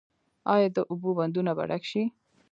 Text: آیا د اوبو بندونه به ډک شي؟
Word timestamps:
آیا 0.53 0.67
د 0.75 0.77
اوبو 0.91 1.09
بندونه 1.19 1.51
به 1.57 1.63
ډک 1.69 1.83
شي؟ 1.91 2.03